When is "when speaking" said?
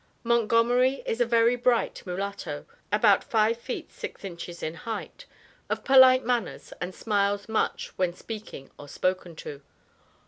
7.99-8.71